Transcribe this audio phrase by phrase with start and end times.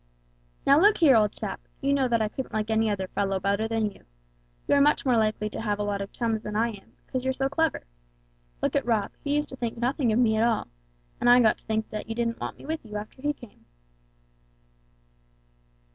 [0.65, 1.61] "Now look here, old chap!
[1.79, 4.05] You know that I couldn't like any other fellow better than you.
[4.67, 7.33] You're much more likely to have a lot of chums than I am, because you're
[7.35, 7.83] so clever.
[8.63, 10.69] Look at Rob; he used to think nothing of me at all,
[11.19, 13.65] and I got to think you didn't want me with you, after he came."